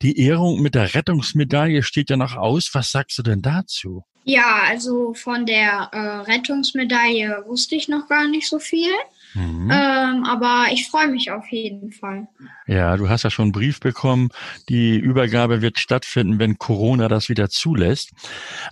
Die 0.02 0.18
Ehrung 0.18 0.60
mit 0.62 0.74
der 0.74 0.94
Rettungsmedaille 0.94 1.82
steht 1.82 2.10
ja 2.10 2.16
noch 2.16 2.34
aus. 2.34 2.70
Was 2.72 2.90
sagst 2.90 3.18
du 3.18 3.22
denn 3.22 3.42
dazu? 3.42 4.04
Ja, 4.24 4.62
also 4.68 5.14
von 5.14 5.46
der 5.46 5.90
äh, 5.92 5.98
Rettungsmedaille 5.98 7.44
wusste 7.46 7.74
ich 7.74 7.88
noch 7.88 8.08
gar 8.08 8.26
nicht 8.28 8.48
so 8.48 8.58
viel. 8.58 8.90
Mhm. 9.34 9.70
Ähm, 9.70 10.24
aber 10.24 10.66
ich 10.72 10.88
freue 10.88 11.08
mich 11.08 11.30
auf 11.30 11.46
jeden 11.50 11.92
Fall. 11.92 12.26
Ja, 12.66 12.96
du 12.96 13.08
hast 13.08 13.22
ja 13.22 13.30
schon 13.30 13.44
einen 13.44 13.52
Brief 13.52 13.80
bekommen. 13.80 14.28
Die 14.68 14.96
Übergabe 14.98 15.62
wird 15.62 15.78
stattfinden, 15.78 16.38
wenn 16.38 16.58
Corona 16.58 17.08
das 17.08 17.28
wieder 17.28 17.48
zulässt. 17.48 18.10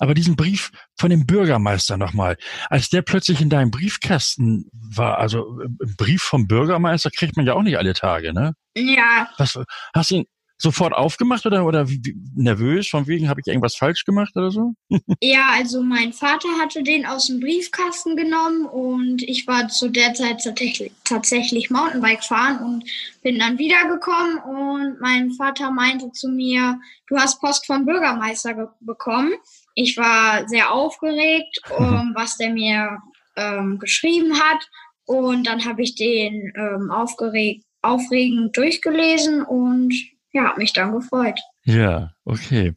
Aber 0.00 0.14
diesen 0.14 0.36
Brief 0.36 0.70
von 0.96 1.10
dem 1.10 1.26
Bürgermeister 1.26 1.96
nochmal, 1.96 2.36
als 2.68 2.90
der 2.90 3.02
plötzlich 3.02 3.40
in 3.40 3.50
deinem 3.50 3.70
Briefkasten 3.70 4.66
war, 4.72 5.18
also 5.18 5.60
äh, 5.60 5.68
Brief 5.96 6.22
vom 6.22 6.48
Bürgermeister 6.48 7.10
kriegt 7.10 7.36
man 7.36 7.46
ja 7.46 7.54
auch 7.54 7.62
nicht 7.62 7.78
alle 7.78 7.94
Tage, 7.94 8.32
ne? 8.32 8.54
Ja. 8.76 9.28
Was, 9.38 9.58
hast 9.94 10.10
du 10.10 10.16
ihn, 10.16 10.26
sofort 10.58 10.92
aufgemacht 10.92 11.46
oder, 11.46 11.64
oder 11.64 11.88
wie, 11.88 12.16
nervös, 12.34 12.88
von 12.88 13.06
wegen, 13.06 13.28
habe 13.28 13.40
ich 13.40 13.46
irgendwas 13.46 13.76
falsch 13.76 14.04
gemacht 14.04 14.32
oder 14.34 14.50
so? 14.50 14.74
ja, 15.20 15.50
also 15.52 15.82
mein 15.82 16.12
Vater 16.12 16.48
hatte 16.60 16.82
den 16.82 17.06
aus 17.06 17.28
dem 17.28 17.38
Briefkasten 17.38 18.16
genommen 18.16 18.66
und 18.66 19.22
ich 19.22 19.46
war 19.46 19.68
zu 19.68 19.88
der 19.88 20.14
Zeit 20.14 20.42
tatsächlich, 20.42 20.90
tatsächlich 21.04 21.70
Mountainbike 21.70 22.24
fahren 22.24 22.58
und 22.58 22.84
bin 23.22 23.38
dann 23.38 23.58
wiedergekommen 23.58 24.38
und 24.38 25.00
mein 25.00 25.30
Vater 25.30 25.70
meinte 25.70 26.10
zu 26.10 26.28
mir, 26.28 26.80
du 27.06 27.16
hast 27.16 27.40
Post 27.40 27.66
vom 27.66 27.86
Bürgermeister 27.86 28.74
bekommen. 28.80 29.32
Ich 29.74 29.96
war 29.96 30.48
sehr 30.48 30.72
aufgeregt, 30.72 31.60
um, 31.78 32.12
was 32.16 32.36
der 32.36 32.50
mir 32.50 32.98
ähm, 33.36 33.78
geschrieben 33.78 34.34
hat 34.34 34.68
und 35.06 35.46
dann 35.46 35.64
habe 35.64 35.82
ich 35.82 35.94
den 35.94 36.52
ähm, 36.56 36.90
aufgeregt, 36.90 37.64
aufregend 37.80 38.56
durchgelesen 38.56 39.42
und 39.42 39.94
ja, 40.32 40.48
habe 40.48 40.60
mich 40.60 40.72
dann 40.72 40.92
gefreut. 40.92 41.38
Ja, 41.64 42.10
okay. 42.24 42.74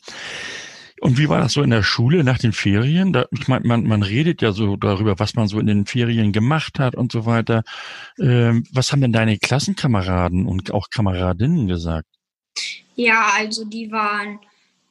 Und 1.01 1.17
wie 1.17 1.29
war 1.29 1.39
das 1.39 1.53
so 1.53 1.63
in 1.63 1.72
der 1.72 1.81
Schule 1.81 2.24
nach 2.24 2.38
den 2.38 2.53
Ferien? 2.53 3.12
Da, 3.12 3.25
ich 3.31 3.48
meine, 3.48 3.67
man, 3.67 3.86
man 3.86 4.03
redet 4.03 4.43
ja 4.43 4.51
so 4.51 4.75
darüber, 4.75 5.17
was 5.17 5.34
man 5.34 5.48
so 5.48 5.60
in 5.60 5.65
den 5.65 5.88
Ferien 5.88 6.31
gemacht 6.31 6.77
hat 6.77 6.93
und 6.93 7.12
so 7.12 7.25
weiter. 7.25 7.63
Ähm, 8.20 8.65
was 8.72 8.91
haben 8.91 9.01
denn 9.01 9.12
deine 9.12 9.39
Klassenkameraden 9.39 10.46
und 10.46 10.72
auch 10.72 10.91
Kameradinnen 10.91 11.67
gesagt? 11.67 12.08
Ja, 12.93 13.31
also 13.36 13.65
die 13.65 13.91
waren 13.91 14.39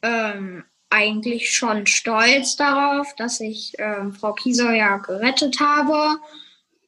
ähm, 0.01 0.65
eigentlich 0.89 1.55
schon 1.55 1.87
stolz 1.87 2.57
darauf, 2.57 3.15
dass 3.15 3.39
ich 3.39 3.73
ähm, 3.77 4.11
Frau 4.11 4.33
Kieser 4.33 4.73
ja 4.73 4.97
gerettet 4.97 5.61
habe. 5.61 6.19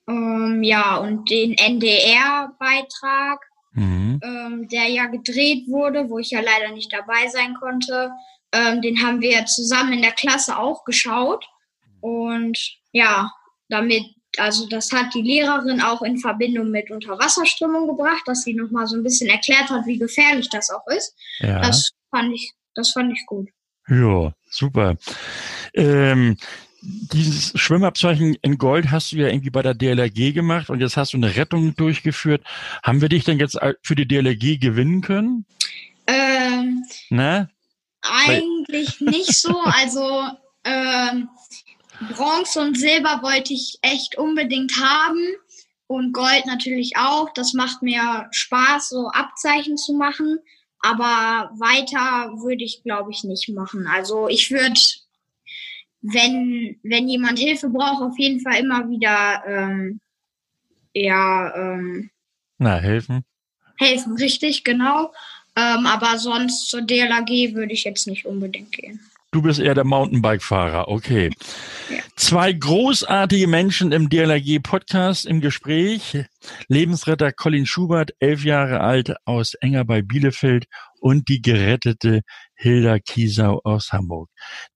Ähm, 0.05 0.63
ja, 0.63 0.97
und 0.97 1.29
den 1.29 1.53
NDR-Beitrag 1.53 3.39
mhm. 3.73 4.19
ähm, 4.23 4.67
der 4.69 4.87
ja 4.89 5.07
gedreht 5.07 5.67
wurde, 5.67 6.09
wo 6.09 6.19
ich 6.19 6.31
ja 6.31 6.41
leider 6.41 6.73
nicht 6.73 6.91
dabei 6.91 7.27
sein 7.27 7.55
konnte. 7.55 8.11
Ähm, 8.51 8.81
den 8.81 9.01
haben 9.01 9.21
wir 9.21 9.45
zusammen 9.45 9.93
in 9.93 10.01
der 10.01 10.11
Klasse 10.11 10.57
auch 10.57 10.83
geschaut. 10.85 11.45
Und 12.01 12.57
ja, 12.91 13.31
damit, 13.69 14.03
also 14.37 14.67
das 14.67 14.91
hat 14.91 15.13
die 15.13 15.21
Lehrerin 15.21 15.81
auch 15.81 16.01
in 16.01 16.17
Verbindung 16.17 16.69
mit 16.69 16.91
Unterwasserströmung 16.91 17.87
gebracht, 17.87 18.23
dass 18.25 18.43
sie 18.43 18.53
nochmal 18.53 18.87
so 18.87 18.95
ein 18.95 19.03
bisschen 19.03 19.29
erklärt 19.29 19.69
hat, 19.69 19.85
wie 19.85 19.97
gefährlich 19.97 20.49
das 20.49 20.69
auch 20.69 20.85
ist. 20.87 21.15
Ja. 21.39 21.61
Das 21.61 21.91
fand 22.11 22.33
ich, 22.33 22.51
das 22.75 22.91
fand 22.91 23.13
ich 23.13 23.25
gut. 23.25 23.49
Ja, 23.87 24.33
super. 24.49 24.95
Ähm, 25.73 26.37
dieses 26.83 27.57
Schwimmabzeichen 27.59 28.35
in 28.41 28.57
Gold 28.57 28.91
hast 28.91 29.11
du 29.11 29.17
ja 29.17 29.27
irgendwie 29.27 29.49
bei 29.49 29.61
der 29.61 29.73
DLRG 29.73 30.33
gemacht 30.33 30.69
und 30.69 30.81
jetzt 30.81 30.97
hast 30.97 31.13
du 31.13 31.17
eine 31.17 31.35
Rettung 31.35 31.75
durchgeführt. 31.75 32.43
Haben 32.83 33.01
wir 33.01 33.09
dich 33.09 33.23
denn 33.23 33.39
jetzt 33.39 33.57
für 33.81 33.95
die 33.95 34.07
DLRG 34.07 34.59
gewinnen 34.59 35.01
können? 35.01 35.45
Ähm, 36.07 36.83
ne? 37.09 37.49
Eigentlich 38.01 38.99
nicht 38.99 39.33
so. 39.33 39.57
Also 39.63 40.27
ähm, 40.65 41.29
Bronze 42.11 42.59
und 42.59 42.77
Silber 42.77 43.21
wollte 43.23 43.53
ich 43.53 43.77
echt 43.81 44.17
unbedingt 44.17 44.73
haben 44.81 45.25
und 45.87 46.13
Gold 46.13 46.45
natürlich 46.45 46.97
auch. 46.97 47.29
Das 47.33 47.53
macht 47.53 47.81
mir 47.81 48.27
Spaß, 48.31 48.89
so 48.89 49.07
Abzeichen 49.07 49.77
zu 49.77 49.93
machen. 49.93 50.39
Aber 50.79 51.49
weiter 51.57 52.33
würde 52.41 52.65
ich, 52.65 52.83
glaube 52.83 53.11
ich, 53.11 53.23
nicht 53.23 53.47
machen. 53.49 53.87
Also 53.87 54.27
ich 54.27 54.51
würde, 54.51 54.79
wenn, 56.03 56.77
wenn 56.83 57.07
jemand 57.07 57.39
Hilfe 57.39 57.69
braucht, 57.69 58.03
auf 58.03 58.19
jeden 58.19 58.41
Fall 58.41 58.59
immer 58.59 58.89
wieder 58.89 59.43
ähm, 59.47 59.99
ja, 60.93 61.55
ähm, 61.55 62.09
Na, 62.57 62.77
helfen. 62.77 63.23
Helfen, 63.77 64.15
richtig, 64.17 64.63
genau. 64.63 65.11
Ähm, 65.55 65.85
aber 65.85 66.17
sonst 66.17 66.69
zur 66.69 66.81
DLAG 66.81 67.29
würde 67.53 67.73
ich 67.73 67.83
jetzt 67.83 68.07
nicht 68.07 68.25
unbedingt 68.25 68.71
gehen. 68.71 68.99
Du 69.31 69.41
bist 69.41 69.59
eher 69.59 69.73
der 69.73 69.83
Mountainbike-Fahrer, 69.83 70.89
okay. 70.89 71.31
Ja. 71.89 71.97
Zwei 72.15 72.53
großartige 72.53 73.47
Menschen 73.47 73.91
im 73.91 74.07
DLRG-Podcast 74.07 75.25
im 75.25 75.41
Gespräch. 75.41 76.25
Lebensretter 76.67 77.31
Colin 77.31 77.65
Schubert, 77.65 78.11
elf 78.19 78.43
Jahre 78.43 78.81
alt, 78.81 79.15
aus 79.25 79.55
Enger 79.55 79.85
bei 79.85 80.03
Bielefeld 80.03 80.65
und 80.99 81.29
die 81.29 81.41
gerettete 81.41 82.21
Hilda 82.63 82.97
Kiesau 82.97 83.59
aus 83.65 83.91
Hamburg, 83.91 84.29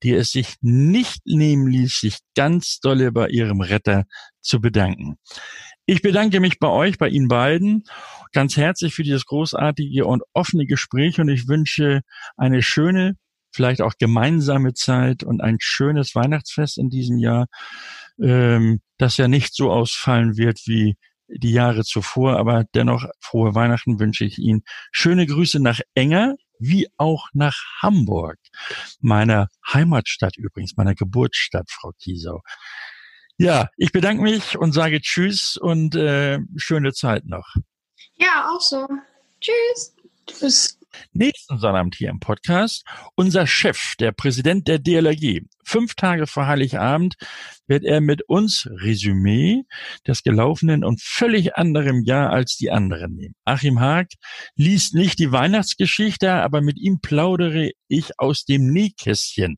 die 0.04 0.14
es 0.14 0.32
sich 0.32 0.56
nicht 0.60 1.22
nehmen 1.26 1.68
ließ, 1.68 2.02
sich 2.02 2.18
ganz 2.36 2.82
dolle 2.82 3.14
bei 3.14 3.30
ihrem 3.30 3.62
Retter 3.62 4.04
zu 4.42 4.60
bedanken. 4.60 5.16
Ich 5.86 6.02
bedanke 6.02 6.42
mich 6.42 6.60
bei 6.60 6.68
euch, 6.68 6.98
bei 6.98 7.08
Ihnen 7.08 7.30
beiden, 7.30 7.84
ganz 8.34 8.58
herzlich 8.58 8.94
für 8.94 9.04
dieses 9.04 9.26
großartige 9.26 10.06
und 10.06 10.22
offene 10.34 10.66
Gespräch 10.66 11.22
und 11.22 11.30
ich 11.30 11.48
wünsche 11.48 12.02
eine 12.36 12.62
schöne, 12.62 13.14
vielleicht 13.54 13.82
auch 13.82 13.94
gemeinsame 13.98 14.74
Zeit 14.74 15.24
und 15.24 15.40
ein 15.40 15.56
schönes 15.62 16.14
Weihnachtsfest 16.14 16.78
in 16.78 16.90
diesem 16.90 17.18
Jahr, 17.20 17.48
ähm, 18.22 18.82
das 18.98 19.16
ja 19.16 19.30
nicht 19.30 19.56
so 19.56 19.72
ausfallen 19.72 20.36
wird 20.36 20.60
wie 20.66 20.98
die 21.30 21.52
Jahre 21.54 21.86
zuvor, 21.86 22.38
aber 22.38 22.66
dennoch 22.76 23.06
frohe 23.22 23.56
Weihnachten 23.56 23.98
wünsche 23.98 24.26
ich 24.26 24.40
Ihnen. 24.40 24.64
Schöne 24.92 25.26
Grüße 25.26 25.62
nach 25.62 25.80
Enger, 25.94 26.36
wie 26.60 26.88
auch 26.98 27.28
nach 27.34 27.58
Hamburg, 27.82 28.38
meiner 29.00 29.48
Heimatstadt 29.72 30.38
übrigens, 30.38 30.76
meiner 30.78 30.96
Geburtsstadt, 30.96 31.70
Frau 31.70 31.92
Kiesau. 32.00 32.42
Ja, 33.38 33.70
ich 33.78 33.92
bedanke 33.92 34.24
mich 34.24 34.58
und 34.58 34.72
sage 34.72 35.00
Tschüss 35.00 35.58
und 35.58 35.96
äh, 35.96 36.40
schöne 36.56 36.94
Zeit 36.94 37.26
noch. 37.26 37.56
Ja, 38.16 38.50
auch 38.50 38.62
so. 38.62 38.88
Tschüss. 39.40 39.96
Tschüss. 40.28 40.78
Nächsten 41.14 41.60
Sonnabend 41.60 41.96
hier 41.96 42.10
im 42.10 42.20
Podcast 42.20 42.84
unser 43.16 43.48
Chef, 43.48 43.94
der 44.00 44.12
Präsident 44.12 44.68
der 44.68 44.80
DLRG. 44.80 45.42
Fünf 45.64 45.96
Tage 45.96 46.28
vor 46.28 46.48
Heiligabend 46.48 47.16
wird 47.68 47.84
er 47.84 48.02
mit 48.02 48.24
uns 48.28 48.68
Resümee 48.72 49.64
des 50.08 50.24
gelaufenen 50.24 50.84
und 50.84 51.02
völlig 51.02 51.56
anderem 51.56 52.04
Jahr 52.04 52.32
als 52.32 52.58
die 52.58 52.72
anderen 52.72 53.16
nehmen. 53.16 53.36
Achim 53.44 53.80
Haag 53.80 54.08
liest 54.56 54.96
nicht 54.96 55.20
die 55.20 55.32
Weihnachtsgeschichte, 55.32 56.32
aber 56.32 56.62
mit 56.62 56.80
ihm 56.80 57.00
plaudere 57.02 57.72
ich 57.88 58.20
aus 58.20 58.46
dem 58.46 58.72
Nähkästchen. 58.72 59.58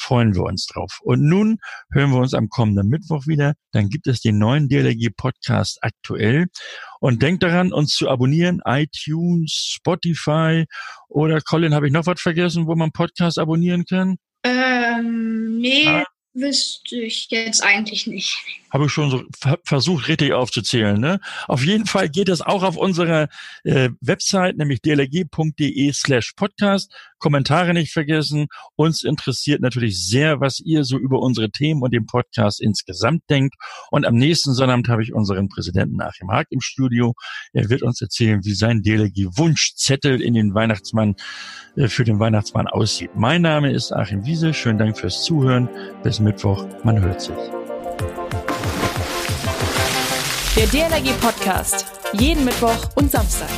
Freuen 0.00 0.34
wir 0.34 0.44
uns 0.44 0.66
drauf. 0.66 0.98
Und 1.02 1.22
nun 1.22 1.58
hören 1.92 2.10
wir 2.10 2.18
uns 2.18 2.32
am 2.32 2.48
kommenden 2.48 2.88
Mittwoch 2.88 3.26
wieder. 3.26 3.54
Dann 3.72 3.90
gibt 3.90 4.06
es 4.06 4.20
den 4.20 4.38
neuen 4.38 4.68
DLRG 4.68 5.10
Podcast 5.14 5.78
aktuell. 5.82 6.46
Und 7.00 7.22
denkt 7.22 7.42
daran, 7.42 7.72
uns 7.72 7.94
zu 7.94 8.08
abonnieren, 8.08 8.62
iTunes, 8.64 9.52
Spotify 9.52 10.64
oder 11.08 11.40
Colin, 11.40 11.74
habe 11.74 11.86
ich 11.86 11.92
noch 11.92 12.06
was 12.06 12.20
vergessen, 12.20 12.66
wo 12.66 12.74
man 12.74 12.92
Podcast 12.92 13.38
abonnieren 13.38 13.84
kann? 13.84 14.16
Ähm, 14.42 15.58
nee. 15.58 15.86
Ah. 15.86 16.04
Wüsste 16.32 16.96
ich 17.00 17.26
jetzt 17.30 17.60
eigentlich 17.60 18.06
nicht. 18.06 18.36
Habe 18.70 18.86
ich 18.86 18.92
schon 18.92 19.10
so 19.10 19.24
versucht, 19.64 20.06
richtig 20.06 20.32
aufzuzählen. 20.32 20.98
Ne? 20.98 21.18
Auf 21.48 21.64
jeden 21.64 21.86
Fall 21.86 22.08
geht 22.08 22.28
es 22.28 22.40
auch 22.40 22.62
auf 22.62 22.76
unserer 22.76 23.28
äh, 23.64 23.90
Website, 24.00 24.56
nämlich 24.56 24.80
dlg.de 24.80 25.92
slash 25.92 26.32
podcast. 26.36 26.94
Kommentare 27.20 27.72
nicht 27.72 27.92
vergessen. 27.92 28.48
Uns 28.74 29.04
interessiert 29.04 29.60
natürlich 29.60 30.04
sehr, 30.04 30.40
was 30.40 30.58
ihr 30.58 30.84
so 30.84 30.98
über 30.98 31.20
unsere 31.20 31.50
Themen 31.50 31.82
und 31.82 31.94
den 31.94 32.06
Podcast 32.06 32.60
insgesamt 32.60 33.22
denkt. 33.30 33.54
Und 33.90 34.06
am 34.06 34.16
nächsten 34.16 34.52
Sonnabend 34.52 34.88
habe 34.88 35.02
ich 35.02 35.14
unseren 35.14 35.48
Präsidenten 35.48 36.00
Achim 36.00 36.30
Haag 36.30 36.48
im 36.50 36.60
Studio. 36.60 37.14
Er 37.52 37.70
wird 37.70 37.82
uns 37.82 38.00
erzählen, 38.00 38.40
wie 38.42 38.54
sein 38.54 38.82
DLG-Wunschzettel 38.82 40.20
in 40.20 40.34
den 40.34 40.54
Weihnachtsmann, 40.54 41.14
äh, 41.76 41.88
für 41.88 42.04
den 42.04 42.18
Weihnachtsmann 42.18 42.66
aussieht. 42.66 43.10
Mein 43.14 43.42
Name 43.42 43.72
ist 43.72 43.92
Achim 43.92 44.24
Wiese. 44.24 44.52
Schönen 44.52 44.78
Dank 44.78 44.98
fürs 44.98 45.22
Zuhören. 45.22 45.68
Bis 46.02 46.18
Mittwoch. 46.18 46.66
Man 46.82 47.00
hört 47.00 47.20
sich. 47.20 47.36
Der 50.56 50.66
DLRG 50.66 51.12
Podcast. 51.20 51.86
Jeden 52.12 52.44
Mittwoch 52.44 52.90
und 52.96 53.10
Samstag. 53.10 53.48